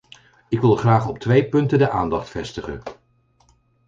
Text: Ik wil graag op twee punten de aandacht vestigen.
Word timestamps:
Ik 0.49 0.61
wil 0.61 0.75
graag 0.75 1.07
op 1.07 1.19
twee 1.19 1.49
punten 1.49 1.77
de 1.77 1.89
aandacht 1.89 2.29
vestigen. 2.29 2.81